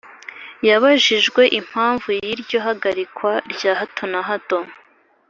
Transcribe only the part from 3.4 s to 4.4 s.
rya hato na